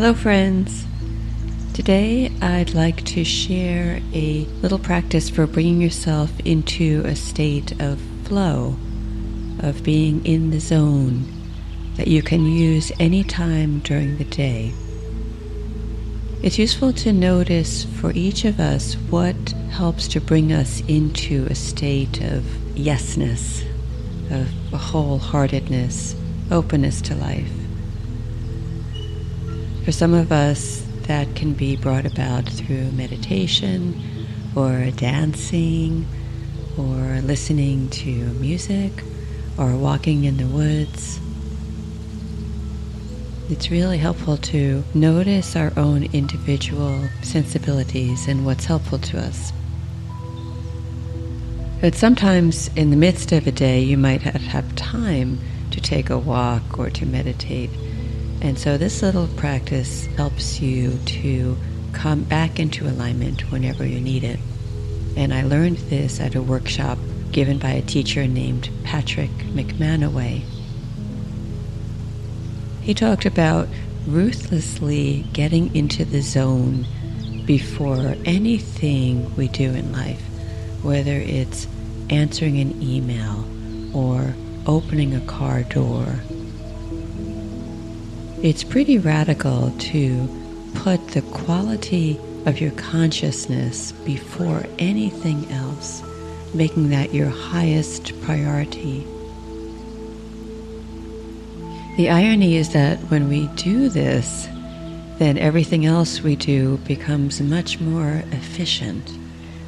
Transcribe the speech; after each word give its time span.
Hello, 0.00 0.14
friends. 0.14 0.86
Today 1.74 2.32
I'd 2.40 2.72
like 2.72 3.04
to 3.04 3.22
share 3.22 4.00
a 4.14 4.46
little 4.62 4.78
practice 4.78 5.28
for 5.28 5.46
bringing 5.46 5.82
yourself 5.82 6.30
into 6.40 7.02
a 7.04 7.14
state 7.14 7.78
of 7.82 8.00
flow, 8.24 8.76
of 9.58 9.84
being 9.84 10.24
in 10.24 10.52
the 10.52 10.58
zone 10.58 11.30
that 11.96 12.08
you 12.08 12.22
can 12.22 12.46
use 12.46 12.90
any 12.98 13.22
time 13.22 13.80
during 13.80 14.16
the 14.16 14.24
day. 14.24 14.72
It's 16.42 16.58
useful 16.58 16.94
to 16.94 17.12
notice 17.12 17.84
for 17.84 18.10
each 18.12 18.46
of 18.46 18.58
us 18.58 18.94
what 19.10 19.50
helps 19.70 20.08
to 20.08 20.20
bring 20.22 20.50
us 20.50 20.80
into 20.88 21.46
a 21.50 21.54
state 21.54 22.22
of 22.22 22.42
yesness, 22.72 23.66
of 24.30 24.48
wholeheartedness, 24.72 26.14
openness 26.50 27.02
to 27.02 27.14
life. 27.16 27.59
For 29.90 29.96
some 29.96 30.14
of 30.14 30.30
us, 30.30 30.86
that 31.08 31.34
can 31.34 31.52
be 31.52 31.74
brought 31.74 32.06
about 32.06 32.48
through 32.48 32.92
meditation 32.92 34.00
or 34.54 34.88
dancing 34.92 36.06
or 36.78 37.20
listening 37.22 37.88
to 37.88 38.12
music 38.34 38.92
or 39.58 39.76
walking 39.76 40.22
in 40.22 40.36
the 40.36 40.46
woods. 40.46 41.18
It's 43.48 43.72
really 43.72 43.98
helpful 43.98 44.36
to 44.36 44.84
notice 44.94 45.56
our 45.56 45.72
own 45.76 46.04
individual 46.12 47.08
sensibilities 47.22 48.28
and 48.28 48.46
what's 48.46 48.66
helpful 48.66 49.00
to 49.00 49.18
us. 49.18 49.52
But 51.80 51.96
sometimes 51.96 52.70
in 52.76 52.90
the 52.90 52.96
midst 52.96 53.32
of 53.32 53.44
a 53.48 53.50
day, 53.50 53.80
you 53.80 53.98
might 53.98 54.22
have 54.22 54.76
time 54.76 55.40
to 55.72 55.80
take 55.80 56.10
a 56.10 56.16
walk 56.16 56.78
or 56.78 56.90
to 56.90 57.04
meditate. 57.04 57.70
And 58.40 58.58
so 58.58 58.78
this 58.78 59.02
little 59.02 59.28
practice 59.28 60.06
helps 60.16 60.60
you 60.60 60.98
to 61.04 61.56
come 61.92 62.22
back 62.22 62.58
into 62.58 62.86
alignment 62.86 63.50
whenever 63.50 63.84
you 63.84 64.00
need 64.00 64.24
it. 64.24 64.38
And 65.16 65.34
I 65.34 65.42
learned 65.42 65.76
this 65.76 66.20
at 66.20 66.34
a 66.34 66.42
workshop 66.42 66.98
given 67.32 67.58
by 67.58 67.70
a 67.70 67.82
teacher 67.82 68.26
named 68.26 68.70
Patrick 68.84 69.30
MacManaway. 69.52 70.42
He 72.80 72.94
talked 72.94 73.26
about 73.26 73.68
ruthlessly 74.06 75.26
getting 75.32 75.74
into 75.76 76.04
the 76.04 76.22
zone 76.22 76.86
before 77.44 78.16
anything 78.24 79.34
we 79.36 79.48
do 79.48 79.74
in 79.74 79.92
life, 79.92 80.22
whether 80.82 81.16
it's 81.16 81.68
answering 82.08 82.58
an 82.58 82.82
email 82.82 83.44
or 83.94 84.34
opening 84.66 85.14
a 85.14 85.20
car 85.26 85.62
door 85.64 86.20
it's 88.42 88.64
pretty 88.64 88.98
radical 88.98 89.70
to 89.78 90.28
put 90.74 91.08
the 91.08 91.20
quality 91.20 92.18
of 92.46 92.58
your 92.58 92.70
consciousness 92.72 93.92
before 93.92 94.64
anything 94.78 95.50
else, 95.52 96.02
making 96.54 96.88
that 96.88 97.12
your 97.12 97.28
highest 97.28 98.18
priority. 98.22 99.06
The 101.98 102.08
irony 102.08 102.56
is 102.56 102.72
that 102.72 102.98
when 103.10 103.28
we 103.28 103.46
do 103.56 103.90
this, 103.90 104.48
then 105.18 105.36
everything 105.36 105.84
else 105.84 106.22
we 106.22 106.34
do 106.34 106.78
becomes 106.78 107.42
much 107.42 107.78
more 107.78 108.22
efficient 108.32 109.18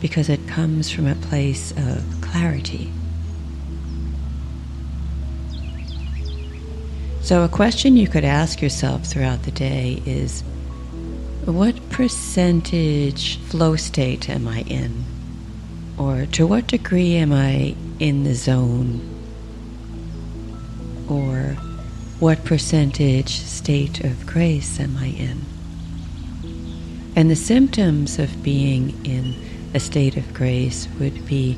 because 0.00 0.28
it 0.28 0.46
comes 0.46 0.92
from 0.92 1.08
a 1.08 1.16
place 1.16 1.72
of 1.72 2.04
clarity. 2.20 2.92
So, 7.30 7.44
a 7.44 7.48
question 7.48 7.96
you 7.96 8.08
could 8.08 8.24
ask 8.24 8.60
yourself 8.60 9.04
throughout 9.04 9.44
the 9.44 9.52
day 9.52 10.02
is 10.04 10.42
what 11.44 11.76
percentage 11.90 13.38
flow 13.42 13.76
state 13.76 14.28
am 14.28 14.48
I 14.48 14.62
in? 14.62 15.04
Or 15.96 16.26
to 16.26 16.44
what 16.44 16.66
degree 16.66 17.14
am 17.14 17.32
I 17.32 17.76
in 18.00 18.24
the 18.24 18.34
zone? 18.34 18.98
Or 21.08 21.56
what 22.18 22.44
percentage 22.44 23.38
state 23.38 24.02
of 24.02 24.26
grace 24.26 24.80
am 24.80 24.96
I 24.96 25.10
in? 25.10 25.40
And 27.14 27.30
the 27.30 27.36
symptoms 27.36 28.18
of 28.18 28.42
being 28.42 29.06
in 29.06 29.36
a 29.72 29.78
state 29.78 30.16
of 30.16 30.34
grace 30.34 30.88
would 30.98 31.24
be 31.26 31.56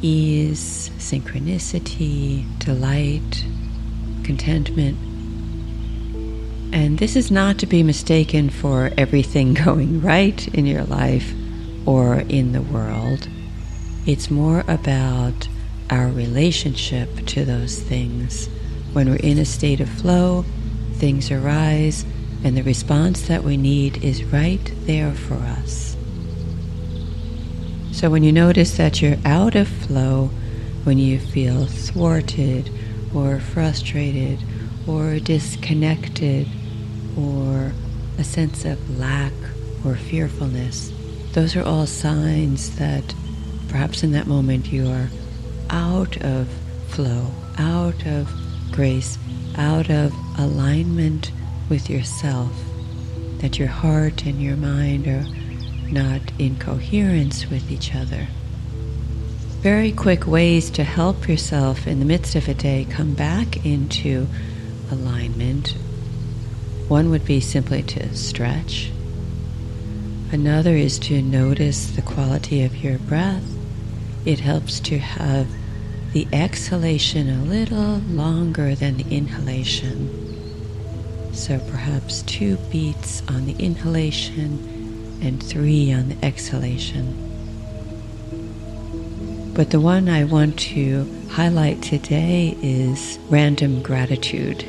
ease, 0.00 0.90
synchronicity, 0.98 2.46
delight, 2.60 3.44
contentment. 4.24 4.96
And 6.72 6.98
this 6.98 7.16
is 7.16 7.30
not 7.30 7.58
to 7.58 7.66
be 7.66 7.82
mistaken 7.82 8.48
for 8.48 8.90
everything 8.96 9.54
going 9.64 10.00
right 10.00 10.48
in 10.54 10.66
your 10.66 10.84
life 10.84 11.32
or 11.86 12.20
in 12.28 12.52
the 12.52 12.62
world. 12.62 13.28
It's 14.06 14.30
more 14.30 14.64
about 14.66 15.48
our 15.90 16.08
relationship 16.08 17.26
to 17.26 17.44
those 17.44 17.78
things. 17.78 18.48
When 18.92 19.10
we're 19.10 19.16
in 19.16 19.38
a 19.38 19.44
state 19.44 19.80
of 19.80 19.88
flow, 19.88 20.44
things 20.94 21.30
arise, 21.30 22.04
and 22.44 22.56
the 22.56 22.62
response 22.62 23.28
that 23.28 23.44
we 23.44 23.56
need 23.56 24.02
is 24.02 24.24
right 24.24 24.72
there 24.86 25.12
for 25.12 25.34
us. 25.34 25.96
So 27.92 28.10
when 28.10 28.22
you 28.22 28.32
notice 28.32 28.76
that 28.78 29.00
you're 29.00 29.18
out 29.24 29.54
of 29.54 29.68
flow, 29.68 30.30
when 30.84 30.98
you 30.98 31.20
feel 31.20 31.66
thwarted 31.66 32.70
or 33.14 33.38
frustrated 33.38 34.38
or 34.86 35.18
disconnected 35.18 36.46
or 37.16 37.72
a 38.18 38.24
sense 38.24 38.64
of 38.64 38.98
lack 38.98 39.32
or 39.84 39.96
fearfulness, 39.96 40.92
those 41.32 41.56
are 41.56 41.62
all 41.62 41.86
signs 41.86 42.76
that 42.76 43.14
perhaps 43.68 44.02
in 44.02 44.12
that 44.12 44.26
moment 44.26 44.72
you 44.72 44.88
are 44.88 45.08
out 45.70 46.16
of 46.22 46.48
flow, 46.88 47.26
out 47.58 48.06
of 48.06 48.30
grace, 48.70 49.18
out 49.56 49.90
of 49.90 50.12
alignment 50.38 51.32
with 51.68 51.88
yourself, 51.88 52.52
that 53.38 53.58
your 53.58 53.68
heart 53.68 54.24
and 54.26 54.42
your 54.42 54.56
mind 54.56 55.06
are 55.06 55.24
not 55.90 56.20
in 56.38 56.56
coherence 56.58 57.48
with 57.50 57.70
each 57.70 57.94
other 57.94 58.26
very 59.62 59.92
quick 59.92 60.26
ways 60.26 60.70
to 60.70 60.82
help 60.82 61.28
yourself 61.28 61.86
in 61.86 62.00
the 62.00 62.04
midst 62.04 62.34
of 62.34 62.48
a 62.48 62.54
day 62.54 62.84
come 62.90 63.14
back 63.14 63.64
into 63.64 64.26
alignment. 64.90 65.76
One 66.88 67.10
would 67.10 67.24
be 67.24 67.38
simply 67.38 67.84
to 67.84 68.12
stretch. 68.16 68.90
Another 70.32 70.74
is 70.74 70.98
to 70.98 71.22
notice 71.22 71.92
the 71.92 72.02
quality 72.02 72.64
of 72.64 72.82
your 72.82 72.98
breath. 72.98 73.44
It 74.24 74.40
helps 74.40 74.80
to 74.80 74.98
have 74.98 75.46
the 76.12 76.26
exhalation 76.32 77.30
a 77.30 77.44
little 77.44 77.98
longer 78.10 78.74
than 78.74 78.96
the 78.96 79.14
inhalation. 79.14 80.10
So 81.32 81.60
perhaps 81.70 82.22
two 82.22 82.56
beats 82.72 83.22
on 83.28 83.46
the 83.46 83.54
inhalation 83.64 85.20
and 85.22 85.40
three 85.40 85.92
on 85.92 86.08
the 86.08 86.24
exhalation. 86.24 87.31
But 89.54 89.68
the 89.68 89.80
one 89.80 90.08
I 90.08 90.24
want 90.24 90.58
to 90.60 91.06
highlight 91.28 91.82
today 91.82 92.56
is 92.62 93.18
random 93.28 93.82
gratitude. 93.82 94.64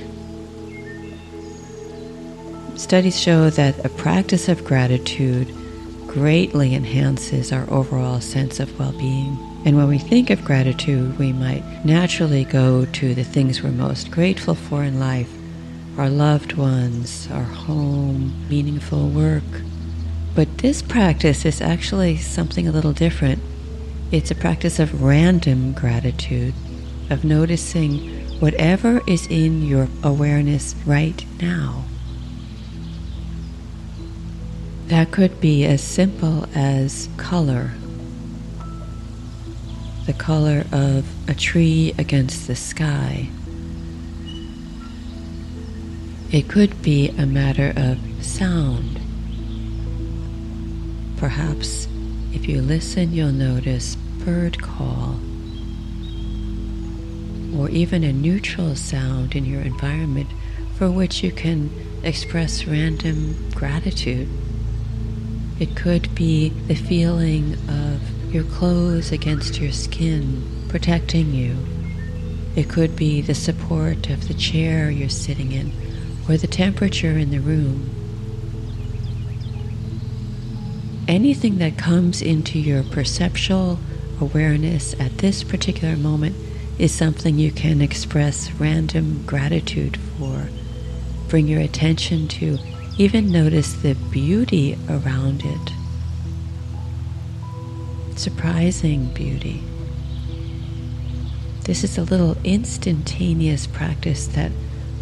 Studies 2.75 3.17
show 3.17 3.49
that 3.51 3.85
a 3.85 3.89
practice 3.89 4.49
of 4.49 4.65
gratitude 4.65 5.47
greatly 6.07 6.75
enhances 6.75 7.53
our 7.53 7.69
overall 7.71 8.19
sense 8.19 8.59
of 8.59 8.77
well 8.77 8.91
being. 8.91 9.37
And 9.65 9.77
when 9.77 9.87
we 9.87 9.99
think 9.99 10.29
of 10.29 10.43
gratitude, 10.43 11.17
we 11.17 11.31
might 11.31 11.63
naturally 11.85 12.43
go 12.43 12.85
to 12.85 13.15
the 13.15 13.23
things 13.23 13.63
we're 13.63 13.71
most 13.71 14.11
grateful 14.11 14.53
for 14.55 14.83
in 14.83 14.99
life 14.99 15.31
our 15.97 16.09
loved 16.09 16.53
ones, 16.53 17.29
our 17.31 17.43
home, 17.43 18.33
meaningful 18.49 19.09
work. 19.09 19.43
But 20.35 20.57
this 20.57 20.81
practice 20.81 21.45
is 21.45 21.61
actually 21.61 22.17
something 22.17 22.67
a 22.67 22.71
little 22.71 22.93
different. 22.93 23.39
It's 24.13 24.29
a 24.29 24.35
practice 24.35 24.77
of 24.77 25.01
random 25.01 25.71
gratitude, 25.73 26.53
of 27.09 27.23
noticing 27.23 27.97
whatever 28.39 29.01
is 29.07 29.25
in 29.25 29.63
your 29.63 29.87
awareness 30.03 30.75
right 30.85 31.25
now. 31.41 31.83
That 34.85 35.09
could 35.09 35.41
be 35.41 35.65
as 35.65 35.81
simple 35.81 36.45
as 36.53 37.09
color. 37.17 37.71
The 40.05 40.13
color 40.13 40.65
of 40.71 41.07
a 41.27 41.33
tree 41.33 41.95
against 41.97 42.45
the 42.45 42.55
sky. 42.55 43.29
It 46.31 46.47
could 46.47 46.83
be 46.83 47.09
a 47.17 47.25
matter 47.25 47.73
of 47.75 47.97
sound. 48.23 48.99
Perhaps 51.17 51.87
if 52.31 52.47
you 52.47 52.61
listen, 52.61 53.13
you'll 53.13 53.31
notice 53.31 53.95
bird 54.25 54.61
call, 54.61 55.19
or 57.57 57.69
even 57.69 58.03
a 58.03 58.13
neutral 58.13 58.75
sound 58.75 59.35
in 59.35 59.45
your 59.45 59.61
environment 59.61 60.29
for 60.77 60.89
which 60.89 61.23
you 61.23 61.31
can 61.31 61.69
express 62.03 62.65
random 62.65 63.35
gratitude. 63.51 64.29
It 65.59 65.75
could 65.75 66.13
be 66.15 66.49
the 66.49 66.75
feeling 66.75 67.53
of 67.69 68.33
your 68.33 68.43
clothes 68.45 69.11
against 69.11 69.59
your 69.59 69.71
skin 69.71 70.65
protecting 70.67 71.33
you. 71.33 71.55
It 72.55 72.69
could 72.69 72.95
be 72.95 73.21
the 73.21 73.35
support 73.35 74.09
of 74.09 74.27
the 74.27 74.33
chair 74.33 74.89
you're 74.89 75.09
sitting 75.09 75.51
in 75.51 75.71
or 76.27 76.37
the 76.37 76.47
temperature 76.47 77.17
in 77.17 77.29
the 77.31 77.39
room. 77.39 77.89
Anything 81.07 81.57
that 81.59 81.77
comes 81.77 82.21
into 82.21 82.57
your 82.57 82.83
perceptual 82.83 83.77
awareness 84.23 84.97
at 85.01 85.17
this 85.17 85.43
particular 85.43 85.97
moment 85.97 86.33
is 86.79 86.93
something 86.93 87.37
you 87.37 87.51
can 87.51 87.81
express 87.81 88.49
random 88.53 89.21
gratitude 89.25 89.97
for. 89.97 90.47
Bring 91.27 91.47
your 91.47 91.59
attention 91.59 92.29
to 92.29 92.57
even 92.97 93.31
notice 93.31 93.73
the 93.73 93.95
beauty 94.11 94.77
around 94.89 95.43
it. 95.43 95.73
Surprising 98.17 99.13
beauty. 99.13 99.61
This 101.65 101.83
is 101.83 101.97
a 101.97 102.03
little 102.03 102.37
instantaneous 102.45 103.67
practice 103.67 104.27
that 104.27 104.51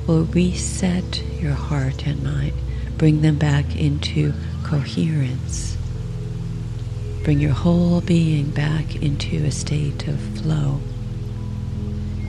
will 0.07 0.23
reset 0.25 1.21
your 1.39 1.53
heart 1.53 2.07
and 2.07 2.23
mind, 2.23 2.53
bring 2.97 3.21
them 3.21 3.37
back 3.37 3.75
into 3.75 4.33
coherence, 4.63 5.77
bring 7.23 7.39
your 7.39 7.53
whole 7.53 8.01
being 8.01 8.49
back 8.51 8.95
into 8.95 9.43
a 9.45 9.51
state 9.51 10.07
of 10.07 10.19
flow. 10.39 10.79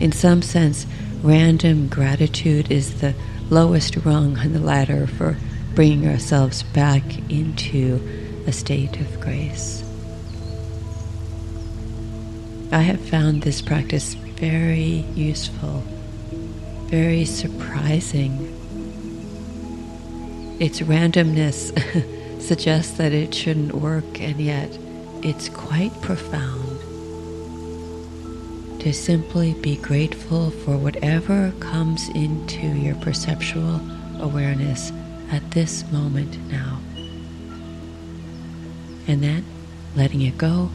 In 0.00 0.12
some 0.12 0.43
sense, 0.43 0.87
random 1.23 1.89
gratitude 1.89 2.71
is 2.71 3.00
the 3.00 3.15
lowest 3.50 3.97
rung 3.97 4.39
on 4.39 4.53
the 4.53 4.61
ladder 4.61 5.06
for 5.06 5.37
bringing 5.75 6.09
ourselves 6.09 6.62
back 6.62 7.03
into 7.31 8.00
a 8.47 8.53
state 8.53 9.00
of 9.00 9.21
grace. 9.21 9.83
I 12.71 12.81
have 12.81 13.00
found 13.00 13.43
this 13.43 13.61
practice 13.61 14.15
very 14.15 15.05
useful 15.15 15.83
very 16.93 17.25
surprising. 17.25 18.39
Its 20.61 20.81
randomness 20.81 21.73
suggests 22.43 22.97
that 22.99 23.12
it 23.12 23.35
shouldn't 23.35 23.75
work, 23.75 24.21
and 24.21 24.41
yet 24.41 24.77
it's 25.23 25.49
quite 25.49 25.93
profound. 26.03 26.81
To 28.81 28.93
simply 28.93 29.55
be 29.55 29.77
grateful 29.77 30.50
for 30.50 30.77
whatever 30.77 31.53
comes 31.61 32.09
into 32.11 32.67
your 32.67 32.97
perceptual 32.97 33.81
awareness 34.21 34.93
at 35.31 35.49
this 35.53 35.91
moment 35.93 36.37
now. 36.50 36.81
And 39.06 39.23
then 39.23 39.44
letting 39.94 40.23
it 40.23 40.37
go 40.37 40.71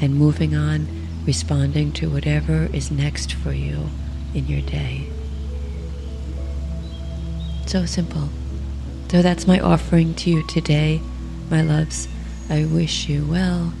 and 0.00 0.14
moving 0.14 0.54
on, 0.54 0.86
responding 1.26 1.92
to 1.92 2.08
whatever 2.08 2.68
is 2.72 2.90
next 2.90 3.32
for 3.32 3.52
you 3.52 3.90
in 4.34 4.46
your 4.46 4.62
day. 4.62 5.08
So 7.66 7.84
simple. 7.84 8.28
So 9.10 9.22
that's 9.22 9.44
my 9.44 9.58
offering 9.58 10.14
to 10.14 10.30
you 10.30 10.46
today, 10.46 11.00
my 11.50 11.62
loves. 11.62 12.06
I 12.48 12.64
wish 12.64 13.08
you 13.08 13.26
well. 13.26 13.72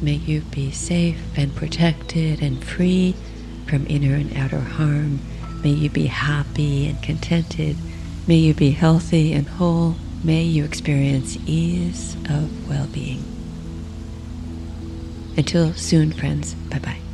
May 0.00 0.14
you 0.14 0.40
be 0.40 0.70
safe 0.70 1.20
and 1.36 1.54
protected 1.54 2.40
and 2.40 2.64
free 2.64 3.14
from 3.68 3.86
inner 3.86 4.14
and 4.14 4.34
outer 4.34 4.60
harm. 4.60 5.18
May 5.62 5.72
you 5.72 5.90
be 5.90 6.06
happy 6.06 6.86
and 6.86 7.02
contented. 7.02 7.76
May 8.26 8.36
you 8.36 8.54
be 8.54 8.70
healthy 8.70 9.34
and 9.34 9.46
whole. 9.46 9.96
May 10.24 10.44
you 10.44 10.64
experience 10.64 11.36
ease 11.44 12.14
of 12.30 12.66
well 12.66 12.86
being. 12.86 13.22
Until 15.36 15.74
soon, 15.74 16.12
friends. 16.12 16.54
Bye 16.54 16.78
bye. 16.78 17.05